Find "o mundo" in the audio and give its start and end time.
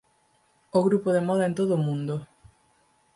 1.75-2.15